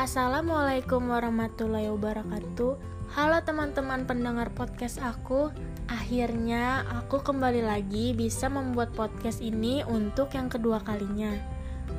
Assalamualaikum 0.00 1.12
warahmatullahi 1.12 1.92
wabarakatuh. 1.92 2.72
Halo 3.12 3.38
teman-teman 3.44 4.08
pendengar 4.08 4.48
podcast 4.56 4.96
aku. 4.96 5.52
Akhirnya 5.92 6.88
aku 6.88 7.20
kembali 7.20 7.60
lagi 7.60 8.16
bisa 8.16 8.48
membuat 8.48 8.96
podcast 8.96 9.44
ini 9.44 9.84
untuk 9.84 10.32
yang 10.32 10.48
kedua 10.48 10.80
kalinya. 10.80 11.36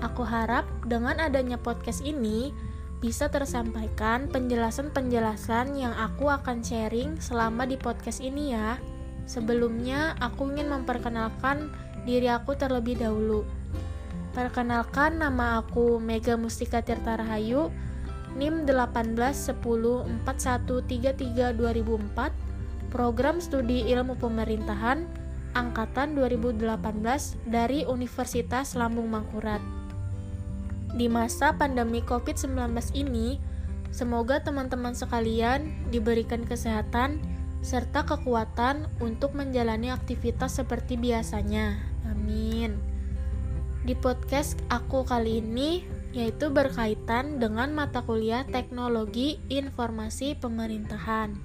Aku 0.01 0.25
harap 0.25 0.65
dengan 0.89 1.21
adanya 1.21 1.61
podcast 1.61 2.01
ini 2.01 2.49
bisa 3.05 3.29
tersampaikan 3.29 4.25
penjelasan-penjelasan 4.33 5.77
yang 5.77 5.93
aku 5.93 6.25
akan 6.25 6.65
sharing 6.65 7.21
selama 7.21 7.69
di 7.69 7.77
podcast 7.77 8.17
ini 8.17 8.57
ya. 8.57 8.81
Sebelumnya 9.29 10.17
aku 10.17 10.49
ingin 10.49 10.73
memperkenalkan 10.73 11.69
diri 12.09 12.33
aku 12.33 12.57
terlebih 12.57 12.97
dahulu. 12.97 13.45
Perkenalkan 14.33 15.21
nama 15.21 15.61
aku 15.61 16.01
Mega 16.01 16.33
Mustika 16.33 16.81
Tirta 16.81 17.21
Rahayu 17.21 17.90
NIM 18.37 18.65
18104133 18.67 21.55
2004 21.55 22.31
Program 22.91 23.39
Studi 23.39 23.87
Ilmu 23.91 24.15
Pemerintahan 24.19 25.07
Angkatan 25.51 26.15
2018 26.15 26.63
dari 27.47 27.83
Universitas 27.83 28.75
Lambung 28.79 29.11
Mangkurat 29.11 29.59
Di 30.95 31.11
masa 31.11 31.51
pandemi 31.55 32.03
COVID-19 32.03 32.55
ini 32.95 33.39
Semoga 33.91 34.39
teman-teman 34.39 34.95
sekalian 34.95 35.67
diberikan 35.91 36.47
kesehatan 36.47 37.19
serta 37.61 38.07
kekuatan 38.07 38.87
untuk 39.03 39.37
menjalani 39.37 39.93
aktivitas 39.93 40.57
seperti 40.57 40.97
biasanya. 40.97 41.77
Amin. 42.09 42.79
Di 43.83 43.93
podcast 43.93 44.57
aku 44.71 45.05
kali 45.05 45.43
ini 45.43 45.85
yaitu 46.11 46.51
berkaitan 46.51 47.39
dengan 47.39 47.71
mata 47.71 48.03
kuliah 48.03 48.43
Teknologi 48.43 49.39
Informasi 49.47 50.35
Pemerintahan. 50.35 51.35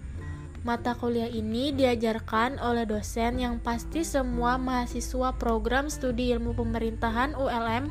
Mata 0.67 0.99
kuliah 0.99 1.31
ini 1.31 1.71
diajarkan 1.71 2.59
oleh 2.59 2.83
dosen 2.83 3.39
yang 3.39 3.63
pasti 3.63 4.03
semua 4.03 4.59
mahasiswa 4.59 5.31
program 5.39 5.87
studi 5.87 6.35
ilmu 6.35 6.59
pemerintahan 6.59 7.39
ULM 7.39 7.87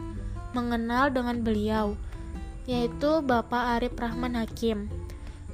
mengenal 0.51 1.07
dengan 1.07 1.39
beliau, 1.39 1.95
yaitu 2.67 3.23
Bapak 3.23 3.79
Arif 3.79 3.95
Rahman 3.95 4.35
Hakim. 4.35 4.91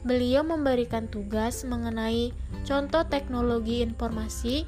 Beliau 0.01 0.41
memberikan 0.41 1.05
tugas 1.05 1.61
mengenai 1.61 2.33
contoh 2.65 3.05
teknologi 3.05 3.85
informasi 3.85 4.65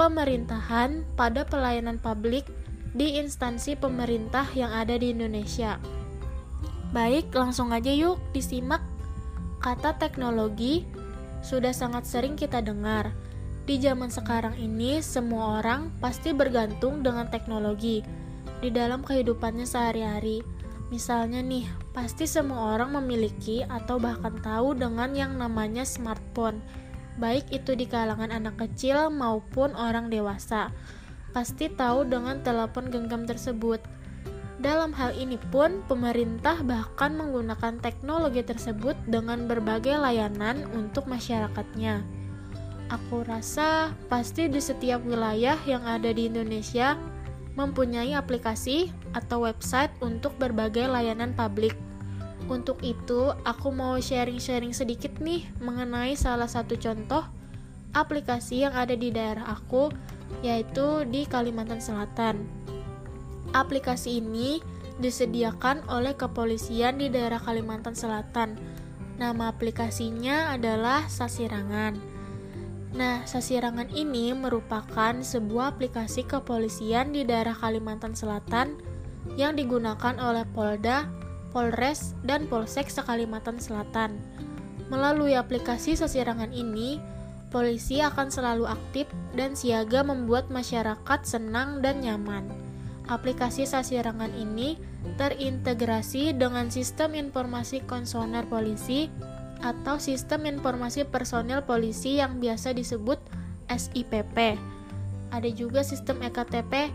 pemerintahan 0.00 1.04
pada 1.20 1.44
pelayanan 1.44 2.00
publik 2.00 2.48
di 2.94 3.18
instansi 3.18 3.74
pemerintah 3.74 4.46
yang 4.54 4.70
ada 4.70 4.94
di 4.94 5.10
Indonesia. 5.10 5.82
Baik, 6.94 7.34
langsung 7.34 7.74
aja 7.74 7.90
yuk 7.90 8.22
disimak. 8.30 8.78
Kata 9.58 9.98
teknologi 9.98 10.86
sudah 11.42 11.74
sangat 11.74 12.06
sering 12.06 12.38
kita 12.38 12.62
dengar. 12.62 13.10
Di 13.66 13.82
zaman 13.82 14.14
sekarang 14.14 14.54
ini, 14.62 15.02
semua 15.02 15.58
orang 15.58 15.90
pasti 15.98 16.30
bergantung 16.30 17.02
dengan 17.02 17.26
teknologi 17.26 18.06
di 18.62 18.70
dalam 18.70 19.02
kehidupannya 19.02 19.66
sehari-hari. 19.66 20.46
Misalnya 20.94 21.42
nih, 21.42 21.66
pasti 21.90 22.30
semua 22.30 22.78
orang 22.78 22.94
memiliki 22.94 23.66
atau 23.66 23.98
bahkan 23.98 24.38
tahu 24.38 24.78
dengan 24.78 25.10
yang 25.16 25.34
namanya 25.34 25.82
smartphone, 25.82 26.62
baik 27.18 27.50
itu 27.50 27.74
di 27.74 27.90
kalangan 27.90 28.30
anak 28.30 28.54
kecil 28.54 29.10
maupun 29.10 29.74
orang 29.74 30.12
dewasa 30.12 30.70
pasti 31.34 31.66
tahu 31.66 32.06
dengan 32.06 32.38
telepon 32.46 32.88
genggam 32.88 33.26
tersebut. 33.26 33.82
Dalam 34.62 34.94
hal 34.96 35.12
ini 35.18 35.36
pun, 35.52 35.82
pemerintah 35.90 36.62
bahkan 36.64 37.18
menggunakan 37.18 37.82
teknologi 37.82 38.40
tersebut 38.40 38.96
dengan 39.04 39.44
berbagai 39.44 39.98
layanan 39.98 40.64
untuk 40.72 41.04
masyarakatnya. 41.10 42.00
Aku 42.88 43.26
rasa 43.26 43.92
pasti 44.06 44.46
di 44.46 44.62
setiap 44.62 45.02
wilayah 45.02 45.58
yang 45.66 45.82
ada 45.84 46.14
di 46.14 46.30
Indonesia 46.30 46.94
mempunyai 47.58 48.14
aplikasi 48.14 48.94
atau 49.12 49.44
website 49.44 49.90
untuk 49.98 50.32
berbagai 50.38 50.86
layanan 50.86 51.34
publik. 51.34 51.74
Untuk 52.46 52.78
itu, 52.84 53.32
aku 53.42 53.72
mau 53.72 53.96
sharing-sharing 53.96 54.76
sedikit 54.76 55.16
nih 55.18 55.48
mengenai 55.58 56.14
salah 56.14 56.48
satu 56.48 56.76
contoh 56.76 57.24
aplikasi 57.94 58.66
yang 58.66 58.74
ada 58.74 58.92
di 58.92 59.08
daerah 59.14 59.48
aku 59.48 59.88
yaitu 60.44 61.08
di 61.08 61.24
Kalimantan 61.24 61.80
Selatan. 61.80 62.44
Aplikasi 63.54 64.18
ini 64.18 64.58
disediakan 64.98 65.86
oleh 65.90 66.14
kepolisian 66.14 66.98
di 66.98 67.10
daerah 67.10 67.38
Kalimantan 67.38 67.98
Selatan. 67.98 68.58
Nama 69.14 69.50
aplikasinya 69.50 70.54
adalah 70.54 71.06
Sasirangan. 71.06 71.98
Nah, 72.94 73.26
Sasirangan 73.26 73.90
ini 73.90 74.30
merupakan 74.34 75.18
sebuah 75.18 75.74
aplikasi 75.74 76.26
kepolisian 76.26 77.10
di 77.10 77.26
daerah 77.26 77.54
Kalimantan 77.54 78.14
Selatan 78.14 78.78
yang 79.34 79.58
digunakan 79.58 80.14
oleh 80.22 80.46
Polda, 80.54 81.10
Polres, 81.50 82.14
dan 82.22 82.46
Polsek 82.46 82.86
se-Kalimantan 82.86 83.58
Selatan. 83.58 84.18
Melalui 84.94 85.34
aplikasi 85.34 85.98
Sasirangan 85.98 86.54
ini, 86.54 87.02
polisi 87.54 88.02
akan 88.02 88.34
selalu 88.34 88.66
aktif 88.66 89.06
dan 89.38 89.54
siaga 89.54 90.02
membuat 90.02 90.50
masyarakat 90.50 91.20
senang 91.22 91.78
dan 91.78 92.02
nyaman. 92.02 92.50
Aplikasi 93.06 93.62
Sasirangan 93.62 94.34
ini 94.34 94.74
terintegrasi 95.14 96.34
dengan 96.34 96.66
Sistem 96.74 97.14
Informasi 97.14 97.86
Konsoner 97.86 98.42
Polisi 98.50 99.06
atau 99.62 100.02
Sistem 100.02 100.50
Informasi 100.50 101.06
Personil 101.06 101.62
Polisi 101.62 102.18
yang 102.18 102.42
biasa 102.42 102.74
disebut 102.74 103.22
SIPP. 103.70 104.58
Ada 105.30 105.50
juga 105.54 105.86
sistem 105.86 106.26
EKTP, 106.26 106.90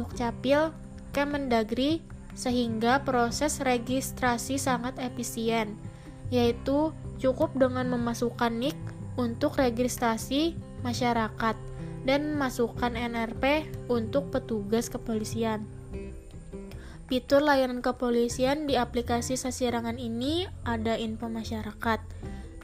Dukcapil, 0.00 0.72
Kemendagri, 1.12 2.00
sehingga 2.32 3.02
proses 3.04 3.60
registrasi 3.60 4.56
sangat 4.56 4.96
efisien, 5.02 5.76
yaitu 6.32 6.94
cukup 7.18 7.52
dengan 7.58 7.90
memasukkan 7.90 8.54
NIK 8.54 8.89
untuk 9.20 9.60
registrasi 9.60 10.56
masyarakat 10.80 11.56
dan 12.08 12.32
masukkan 12.40 12.96
NRP 12.96 13.68
untuk 13.92 14.32
petugas 14.32 14.88
kepolisian. 14.88 15.68
Fitur 17.10 17.42
layanan 17.42 17.82
kepolisian 17.82 18.70
di 18.70 18.78
aplikasi 18.78 19.34
Sasirangan 19.34 19.98
ini 19.98 20.46
ada 20.62 20.94
info 20.94 21.26
masyarakat. 21.26 22.00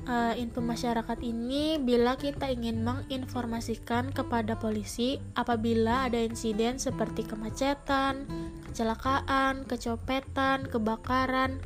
Uh, 0.06 0.38
info 0.38 0.62
masyarakat 0.62 1.18
ini 1.18 1.82
bila 1.82 2.14
kita 2.14 2.46
ingin 2.46 2.86
menginformasikan 2.86 4.14
kepada 4.14 4.54
polisi 4.54 5.18
apabila 5.34 6.06
ada 6.06 6.22
insiden 6.22 6.78
seperti 6.78 7.26
kemacetan, 7.26 8.22
kecelakaan, 8.70 9.66
kecopetan, 9.66 10.70
kebakaran, 10.70 11.58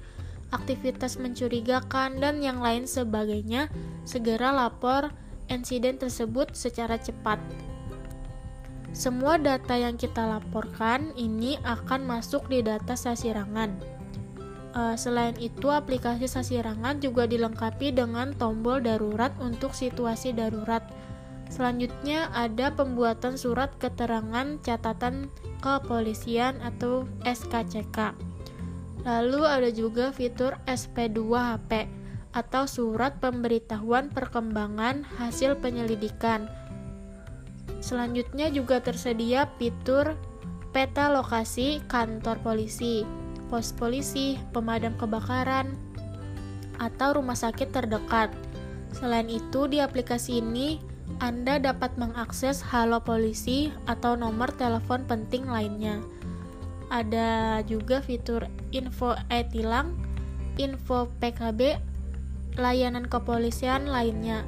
aktivitas 0.50 1.18
mencurigakan, 1.18 2.18
dan 2.18 2.42
yang 2.42 2.62
lain 2.62 2.86
sebagainya, 2.86 3.70
segera 4.06 4.50
lapor 4.50 5.10
insiden 5.50 5.98
tersebut 5.98 6.54
secara 6.54 6.98
cepat. 6.98 7.42
Semua 8.90 9.38
data 9.38 9.78
yang 9.78 9.94
kita 9.94 10.26
laporkan 10.26 11.14
ini 11.14 11.58
akan 11.62 12.06
masuk 12.06 12.50
di 12.50 12.62
data 12.62 12.98
sasirangan. 12.98 13.70
Uh, 14.70 14.94
selain 14.94 15.34
itu, 15.42 15.66
aplikasi 15.66 16.30
sasirangan 16.30 17.02
juga 17.02 17.26
dilengkapi 17.26 17.90
dengan 17.90 18.30
tombol 18.38 18.78
darurat 18.78 19.34
untuk 19.42 19.74
situasi 19.74 20.30
darurat. 20.30 20.82
Selanjutnya 21.50 22.30
ada 22.30 22.70
pembuatan 22.70 23.34
surat 23.34 23.74
keterangan 23.82 24.62
catatan 24.62 25.26
kepolisian 25.58 26.62
atau 26.62 27.10
SKCK. 27.26 28.29
Lalu 29.04 29.40
ada 29.48 29.70
juga 29.72 30.12
fitur 30.12 30.56
SP2HP 30.68 31.88
atau 32.30 32.68
surat 32.68 33.18
pemberitahuan 33.18 34.12
perkembangan 34.12 35.02
hasil 35.18 35.58
penyelidikan. 35.58 36.46
Selanjutnya 37.80 38.52
juga 38.52 38.78
tersedia 38.78 39.48
fitur 39.56 40.14
peta 40.70 41.10
lokasi 41.10 41.82
kantor 41.90 42.38
polisi, 42.44 43.02
pos 43.50 43.74
polisi, 43.74 44.38
pemadam 44.54 44.94
kebakaran, 44.94 45.74
atau 46.78 47.18
rumah 47.18 47.34
sakit 47.34 47.74
terdekat. 47.74 48.30
Selain 48.94 49.26
itu, 49.26 49.66
di 49.66 49.82
aplikasi 49.82 50.38
ini 50.38 50.78
Anda 51.18 51.58
dapat 51.58 51.98
mengakses 51.98 52.62
Halo 52.62 53.02
Polisi 53.02 53.74
atau 53.90 54.14
nomor 54.14 54.54
telepon 54.54 55.02
penting 55.08 55.46
lainnya 55.50 55.98
ada 56.90 57.62
juga 57.64 58.02
fitur 58.02 58.50
info 58.74 59.14
e-tilang, 59.30 59.94
info 60.58 61.06
PKB, 61.22 61.78
layanan 62.58 63.06
kepolisian 63.06 63.86
lainnya, 63.86 64.42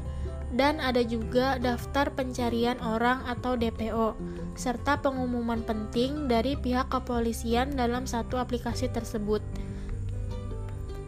dan 0.52 0.82
ada 0.82 1.00
juga 1.06 1.56
daftar 1.62 2.10
pencarian 2.12 2.76
orang 2.82 3.22
atau 3.24 3.56
DPO, 3.56 4.18
serta 4.58 5.00
pengumuman 5.00 5.64
penting 5.64 6.28
dari 6.28 6.58
pihak 6.58 6.90
kepolisian 6.92 7.72
dalam 7.78 8.04
satu 8.04 8.36
aplikasi 8.36 8.90
tersebut. 8.90 9.40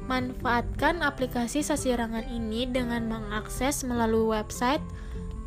Manfaatkan 0.04 1.00
aplikasi 1.00 1.64
Sasirangan 1.64 2.28
ini 2.28 2.69
dengan 2.69 3.08
mengakses 3.08 3.88
melalui 3.88 4.36
website 4.36 4.84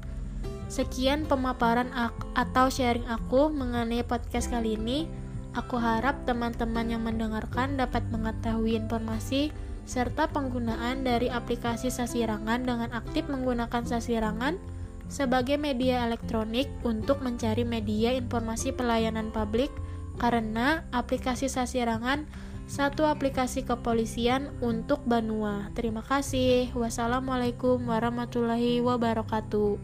Sekian 0.68 1.24
pemaparan 1.24 1.88
atau 2.36 2.68
sharing 2.68 3.08
aku 3.08 3.48
mengenai 3.48 4.04
podcast 4.04 4.52
kali 4.52 4.76
ini. 4.76 5.08
Aku 5.56 5.80
harap 5.80 6.28
teman-teman 6.28 6.92
yang 6.92 7.02
mendengarkan 7.02 7.80
dapat 7.80 8.06
mengetahui 8.14 8.78
informasi 8.78 9.50
serta 9.88 10.28
penggunaan 10.28 11.08
dari 11.08 11.32
aplikasi 11.32 11.88
Sasirangan 11.88 12.68
dengan 12.68 12.92
aktif 12.92 13.26
menggunakan 13.32 13.88
Sasirangan 13.88 14.60
sebagai 15.08 15.56
media 15.56 16.04
elektronik 16.04 16.68
untuk 16.84 17.24
mencari 17.24 17.64
media 17.64 18.12
informasi 18.12 18.76
pelayanan 18.76 19.32
publik 19.32 19.72
karena 20.20 20.84
aplikasi 20.92 21.48
Sasirangan 21.48 22.28
satu 22.68 23.08
aplikasi 23.08 23.64
kepolisian 23.64 24.52
untuk 24.60 25.00
Banua. 25.08 25.72
Terima 25.72 26.04
kasih. 26.04 26.70
Wassalamualaikum 26.76 27.80
warahmatullahi 27.88 28.84
wabarakatuh. 28.84 29.80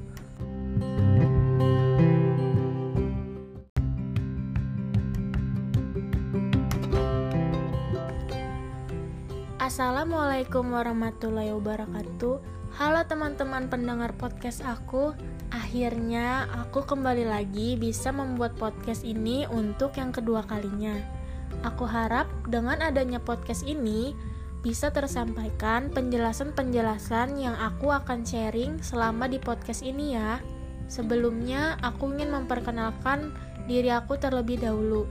Assalamualaikum 9.64 10.76
warahmatullahi 10.76 11.56
wabarakatuh 11.56 12.36
Halo 12.76 13.02
teman-teman 13.08 13.72
pendengar 13.72 14.12
podcast 14.20 14.60
aku 14.60 15.16
Akhirnya 15.56 16.52
aku 16.52 16.84
kembali 16.84 17.24
lagi 17.24 17.80
bisa 17.80 18.12
membuat 18.12 18.60
podcast 18.60 19.08
ini 19.08 19.48
untuk 19.48 19.96
yang 19.96 20.12
kedua 20.12 20.44
kalinya 20.44 21.23
Aku 21.62 21.86
harap 21.86 22.26
dengan 22.50 22.82
adanya 22.82 23.22
podcast 23.22 23.62
ini 23.62 24.18
bisa 24.64 24.90
tersampaikan 24.90 25.92
penjelasan-penjelasan 25.92 27.38
yang 27.38 27.54
aku 27.60 27.92
akan 27.92 28.26
sharing 28.26 28.80
selama 28.80 29.28
di 29.28 29.38
podcast 29.38 29.84
ini 29.84 30.16
ya 30.16 30.40
Sebelumnya 30.88 31.76
aku 31.84 32.08
ingin 32.16 32.32
memperkenalkan 32.32 33.36
diri 33.68 33.92
aku 33.92 34.16
terlebih 34.16 34.64
dahulu 34.64 35.04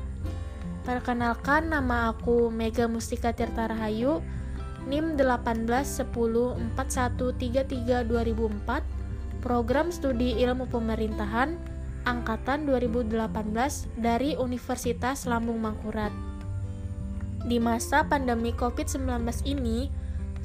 Perkenalkan 0.83 1.71
nama 1.71 2.11
aku 2.17 2.49
Mega 2.49 2.88
Mustika 2.88 3.37
Tirta 3.37 3.69
Rahayu 3.69 4.25
NIM 4.88 5.21
18104133 5.21 8.09
Program 9.45 9.93
Studi 9.93 10.41
Ilmu 10.41 10.65
Pemerintahan 10.73 11.61
Angkatan 12.03 12.67
2018 12.67 13.15
dari 13.95 14.35
Universitas 14.35 15.23
Lambung 15.23 15.62
Mangkurat. 15.62 16.11
Di 17.43 17.59
masa 17.59 18.06
pandemi 18.06 18.55
COVID-19 18.55 19.27
ini, 19.43 19.91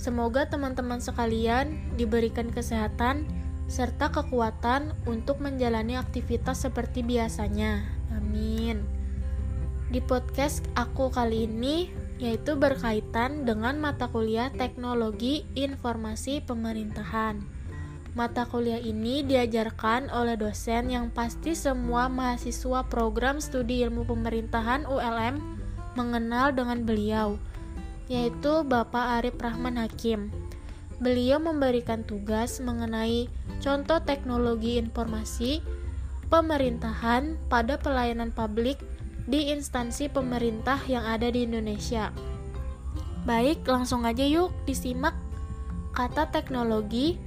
semoga 0.02 0.50
teman-teman 0.50 0.98
sekalian 0.98 1.94
diberikan 1.94 2.50
kesehatan 2.50 3.30
serta 3.68 4.10
kekuatan 4.10 4.96
untuk 5.06 5.44
menjalani 5.44 6.00
aktivitas 6.00 6.66
seperti 6.66 7.04
biasanya. 7.04 7.86
Amin. 8.16 8.82
Di 9.94 10.02
podcast 10.02 10.66
aku 10.74 11.14
kali 11.14 11.46
ini 11.46 11.92
yaitu 12.18 12.58
berkaitan 12.58 13.46
dengan 13.46 13.78
mata 13.78 14.10
kuliah 14.10 14.50
Teknologi 14.50 15.46
Informasi 15.54 16.42
Pemerintahan. 16.42 17.46
Mata 18.18 18.50
kuliah 18.50 18.82
ini 18.82 19.22
diajarkan 19.22 20.10
oleh 20.10 20.34
dosen 20.34 20.90
yang 20.90 21.14
pasti 21.14 21.54
semua 21.54 22.10
mahasiswa 22.10 22.90
program 22.90 23.38
studi 23.38 23.86
ilmu 23.86 24.10
pemerintahan 24.10 24.90
ULM 24.90 25.38
mengenal 25.98 26.54
dengan 26.54 26.86
beliau, 26.86 27.42
yaitu 28.06 28.62
Bapak 28.62 29.18
Arif 29.18 29.42
Rahman 29.42 29.82
Hakim. 29.82 30.30
Beliau 31.02 31.42
memberikan 31.42 32.06
tugas 32.06 32.62
mengenai 32.62 33.26
contoh 33.58 33.98
teknologi 34.06 34.78
informasi 34.78 35.66
pemerintahan 36.30 37.38
pada 37.50 37.82
pelayanan 37.82 38.30
publik 38.30 38.78
di 39.26 39.50
instansi 39.50 40.08
pemerintah 40.08 40.80
yang 40.86 41.04
ada 41.04 41.34
di 41.34 41.44
Indonesia. 41.44 42.14
Baik, 43.28 43.68
langsung 43.68 44.08
aja 44.08 44.24
yuk 44.24 44.56
disimak. 44.64 45.14
Kata 45.92 46.32
teknologi 46.32 47.20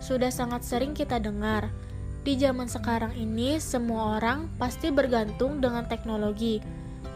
sudah 0.00 0.32
sangat 0.32 0.64
sering 0.64 0.96
kita 0.96 1.20
dengar. 1.20 1.68
Di 2.22 2.38
zaman 2.38 2.70
sekarang 2.70 3.12
ini, 3.18 3.58
semua 3.58 4.16
orang 4.16 4.48
pasti 4.56 4.88
bergantung 4.94 5.58
dengan 5.58 5.84
teknologi 5.90 6.62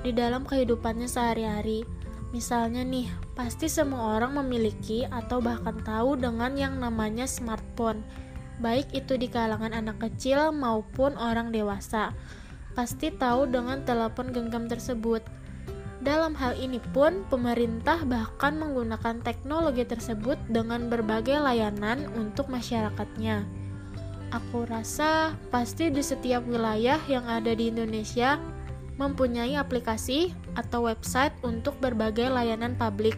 di 0.03 0.11
dalam 0.13 0.45
kehidupannya 0.45 1.09
sehari-hari. 1.09 1.87
Misalnya 2.35 2.83
nih, 2.83 3.09
pasti 3.39 3.71
semua 3.71 4.19
orang 4.19 4.37
memiliki 4.43 5.07
atau 5.09 5.41
bahkan 5.41 5.79
tahu 5.87 6.19
dengan 6.19 6.53
yang 6.59 6.77
namanya 6.83 7.25
smartphone, 7.25 8.03
baik 8.59 8.91
itu 8.93 9.15
di 9.17 9.31
kalangan 9.31 9.73
anak 9.73 10.01
kecil 10.03 10.53
maupun 10.53 11.15
orang 11.17 11.55
dewasa 11.55 12.13
pasti 12.77 13.09
tahu 13.09 13.49
dengan 13.49 13.81
telepon 13.89 14.31
genggam 14.31 14.69
tersebut. 14.69 15.25
Dalam 16.05 16.37
hal 16.37 16.55
ini 16.61 16.79
pun, 16.93 17.25
pemerintah 17.33 18.05
bahkan 18.05 18.61
menggunakan 18.61 19.25
teknologi 19.25 19.83
tersebut 19.83 20.37
dengan 20.53 20.93
berbagai 20.93 21.41
layanan 21.41 22.07
untuk 22.15 22.47
masyarakatnya. 22.53 23.43
Aku 24.31 24.69
rasa 24.69 25.35
pasti 25.49 25.89
di 25.89 26.05
setiap 26.05 26.45
wilayah 26.45 27.01
yang 27.09 27.25
ada 27.27 27.57
di 27.57 27.73
Indonesia 27.73 28.37
mempunyai 28.97 29.57
aplikasi 29.57 30.33
atau 30.57 30.89
website 30.89 31.33
untuk 31.45 31.77
berbagai 31.81 32.33
layanan 32.33 32.77
publik. 32.77 33.17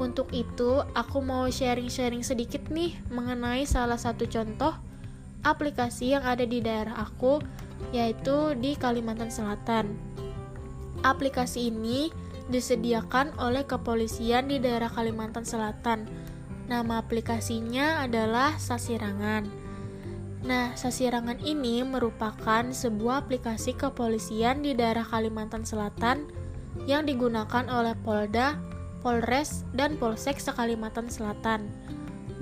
Untuk 0.00 0.32
itu, 0.34 0.82
aku 0.96 1.22
mau 1.22 1.46
sharing-sharing 1.46 2.26
sedikit 2.26 2.66
nih 2.72 2.98
mengenai 3.12 3.62
salah 3.62 4.00
satu 4.00 4.26
contoh 4.26 4.74
aplikasi 5.44 6.16
yang 6.16 6.24
ada 6.24 6.42
di 6.42 6.58
daerah 6.64 6.98
aku 7.04 7.38
yaitu 7.92 8.56
di 8.58 8.74
Kalimantan 8.74 9.28
Selatan. 9.28 9.94
Aplikasi 11.04 11.68
ini 11.68 12.08
disediakan 12.48 13.36
oleh 13.36 13.62
kepolisian 13.68 14.48
di 14.48 14.56
daerah 14.56 14.88
Kalimantan 14.88 15.44
Selatan. 15.44 16.08
Nama 16.64 17.04
aplikasinya 17.04 18.02
adalah 18.08 18.56
Sasirangan. 18.56 19.63
Nah, 20.44 20.76
Sasirangan 20.76 21.40
ini 21.40 21.80
merupakan 21.80 22.68
sebuah 22.68 23.24
aplikasi 23.24 23.72
kepolisian 23.80 24.60
di 24.60 24.76
daerah 24.76 25.00
Kalimantan 25.00 25.64
Selatan 25.64 26.28
yang 26.84 27.08
digunakan 27.08 27.64
oleh 27.72 27.96
Polda, 28.04 28.60
Polres, 29.00 29.64
dan 29.72 29.96
Polsek 29.96 30.36
se-Kalimantan 30.36 31.08
Selatan. 31.08 31.64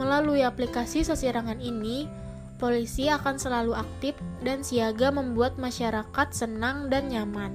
Melalui 0.02 0.42
aplikasi 0.42 1.06
Sasirangan 1.06 1.62
ini, 1.62 2.10
polisi 2.58 3.06
akan 3.06 3.38
selalu 3.38 3.78
aktif 3.78 4.18
dan 4.42 4.66
siaga 4.66 5.14
membuat 5.14 5.54
masyarakat 5.62 6.28
senang 6.34 6.90
dan 6.90 7.06
nyaman. 7.06 7.54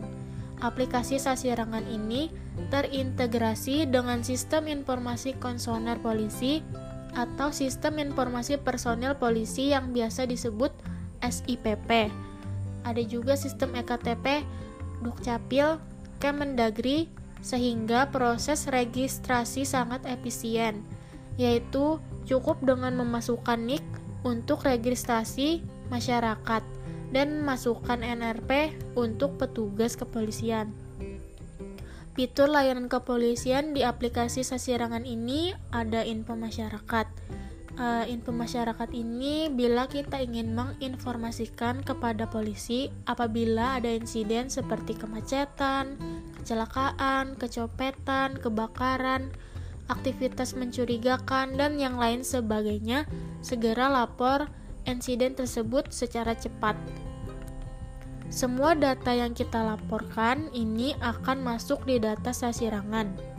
Aplikasi 0.63 1.19
Sasirangan 1.19 1.83
ini 1.91 2.31
terintegrasi 2.71 3.83
dengan 3.83 4.23
Sistem 4.23 4.71
Informasi 4.71 5.35
Konsoner 5.43 5.99
Polisi 5.99 6.63
atau 7.13 7.53
Sistem 7.53 8.01
Informasi 8.01 8.59
Personil 8.59 9.15
Polisi 9.15 9.71
yang 9.71 9.95
biasa 9.95 10.27
disebut 10.27 10.73
SIPP. 11.21 12.11
Ada 12.83 13.03
juga 13.03 13.35
sistem 13.35 13.75
EKTP, 13.75 14.43
Dukcapil, 15.03 15.77
Kemendagri, 16.17 17.11
sehingga 17.43 18.09
proses 18.09 18.65
registrasi 18.65 19.63
sangat 19.63 20.03
efisien, 20.09 20.81
yaitu 21.37 22.01
cukup 22.25 22.57
dengan 22.65 22.97
memasukkan 22.97 23.59
NIK 23.61 23.85
untuk 24.25 24.65
registrasi 24.65 25.61
masyarakat 25.93 26.63
dan 27.15 27.39
masukkan 27.45 28.01
NRP 28.03 28.75
untuk 28.97 29.39
petugas 29.39 29.95
kepolisian. 29.95 30.86
Fitur 32.17 32.49
layanan 32.49 32.89
kepolisian 32.89 33.77
di 33.77 33.85
aplikasi 33.85 34.41
Sasirangan 34.41 35.05
ini 35.05 35.53
ada 35.69 36.01
info 36.01 36.33
masyarakat. 36.33 37.05
Uh, 37.77 38.09
info 38.09 38.33
masyarakat 38.33 38.89
ini 38.89 39.53
bila 39.53 39.85
kita 39.85 40.17
ingin 40.25 40.57
menginformasikan 40.57 41.85
kepada 41.85 42.25
polisi 42.25 42.89
apabila 43.05 43.77
ada 43.77 43.93
insiden 43.93 44.49
seperti 44.49 44.97
kemacetan, 44.97 45.93
kecelakaan, 46.41 47.37
kecopetan, 47.37 48.41
kebakaran, 48.41 49.29
aktivitas 49.85 50.57
mencurigakan, 50.57 51.53
dan 51.53 51.77
yang 51.77 52.01
lain 52.01 52.25
sebagainya, 52.25 53.05
segera 53.45 53.93
lapor 53.93 54.49
insiden 54.89 55.37
tersebut 55.37 55.93
secara 55.93 56.33
cepat. 56.33 56.73
Semua 58.27 58.75
data 58.75 59.15
yang 59.15 59.31
kita 59.31 59.63
laporkan 59.63 60.51
ini 60.51 60.93
akan 60.99 61.41
masuk 61.41 61.87
di 61.87 61.95
data 61.95 62.35
sasirangan. 62.35 63.37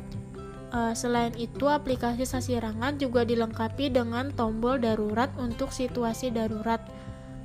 Uh, 0.69 0.93
selain 0.93 1.33
itu, 1.41 1.65
aplikasi 1.65 2.29
Sasirangan 2.29 3.01
juga 3.01 3.25
dilengkapi 3.25 3.89
dengan 3.89 4.29
tombol 4.37 4.77
darurat 4.77 5.33
untuk 5.41 5.73
situasi 5.73 6.29
darurat. 6.29 6.81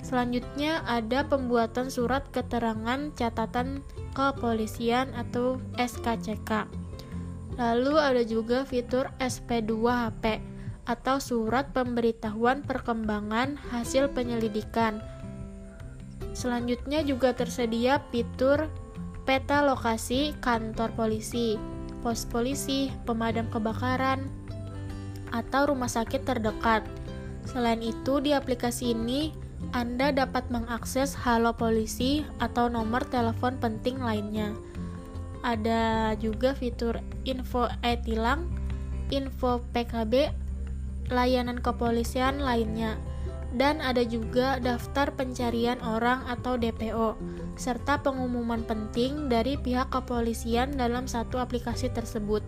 Selanjutnya 0.03 0.83
ada 0.83 1.23
pembuatan 1.23 1.88
surat 1.88 2.27
keterangan 2.35 3.15
catatan 3.15 3.79
kepolisian 4.12 5.15
atau 5.15 5.63
SKCK. 5.79 6.67
Lalu 7.55 7.95
ada 7.95 8.23
juga 8.27 8.67
fitur 8.67 9.07
SP2HP 9.23 10.43
atau 10.83 11.23
surat 11.23 11.71
pemberitahuan 11.71 12.67
perkembangan 12.67 13.55
hasil 13.71 14.12
penyelidikan. 14.12 15.00
Selanjutnya 16.34 17.05
juga 17.05 17.32
tersedia 17.32 18.01
fitur 18.10 18.67
peta 19.24 19.63
lokasi 19.63 20.36
kantor 20.43 20.91
polisi 20.98 21.55
pos 22.03 22.27
polisi, 22.27 22.91
pemadam 23.08 23.48
kebakaran, 23.48 24.27
atau 25.32 25.72
rumah 25.72 25.88
sakit 25.88 26.27
terdekat. 26.27 26.84
Selain 27.48 27.79
itu, 27.79 28.20
di 28.20 28.36
aplikasi 28.36 28.91
ini 28.91 29.32
Anda 29.72 30.12
dapat 30.12 30.51
mengakses 30.51 31.15
Halo 31.15 31.55
Polisi 31.55 32.27
atau 32.43 32.67
nomor 32.67 33.08
telepon 33.08 33.55
penting 33.58 34.03
lainnya. 34.03 34.51
Ada 35.41 36.13
juga 36.20 36.51
fitur 36.51 37.00
info 37.24 37.72
e-tilang, 37.82 38.51
info 39.08 39.63
PKB, 39.72 40.36
layanan 41.08 41.60
kepolisian 41.63 42.43
lainnya 42.43 43.00
dan 43.53 43.77
ada 43.79 44.01
juga 44.01 44.57
daftar 44.57 45.13
pencarian 45.13 45.77
orang 45.86 46.25
atau 46.25 46.57
DPO, 46.57 47.13
serta 47.53 48.01
pengumuman 48.01 48.65
penting 48.65 49.29
dari 49.29 49.62
pihak 49.62 49.93
kepolisian 49.93 50.74
dalam 50.74 51.05
satu 51.05 51.38
aplikasi 51.38 51.93
tersebut. 51.93 52.41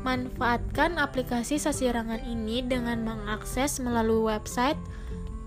Manfaatkan 0.00 0.96
aplikasi 0.96 1.60
sasirangan 1.60 2.24
ini 2.24 2.64
dengan 2.64 3.04
mengakses 3.04 3.76
melalui 3.80 4.32
website 4.32 4.76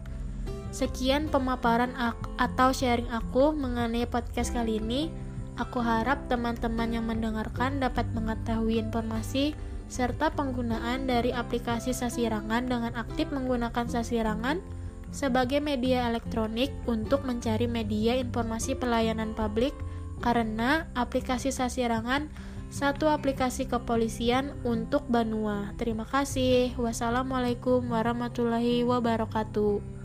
Sekian 0.70 1.26
pemaparan 1.26 1.90
atau 2.38 2.70
sharing 2.70 3.10
aku 3.10 3.50
mengenai 3.50 4.06
podcast 4.06 4.54
kali 4.54 4.78
ini. 4.78 5.10
Aku 5.58 5.82
harap 5.82 6.30
teman-teman 6.30 6.94
yang 6.94 7.04
mendengarkan 7.10 7.82
dapat 7.82 8.06
mengetahui 8.14 8.80
informasi 8.80 9.52
serta 9.90 10.30
penggunaan 10.30 11.10
dari 11.10 11.34
aplikasi 11.34 11.90
Sasirangan 11.90 12.70
dengan 12.70 12.94
aktif 12.94 13.28
menggunakan 13.34 13.90
Sasirangan 13.90 14.62
sebagai 15.10 15.58
media 15.58 16.06
elektronik 16.06 16.70
untuk 16.86 17.26
mencari 17.26 17.66
media 17.66 18.14
informasi 18.14 18.78
pelayanan 18.78 19.34
publik 19.34 19.74
karena 20.22 20.86
aplikasi 20.94 21.50
Sasirangan 21.50 22.30
satu 22.70 23.10
aplikasi 23.10 23.66
kepolisian 23.66 24.54
untuk 24.62 25.02
Banua. 25.10 25.74
Terima 25.74 26.06
kasih. 26.06 26.70
Wassalamualaikum 26.78 27.82
warahmatullahi 27.90 28.86
wabarakatuh. 28.86 29.99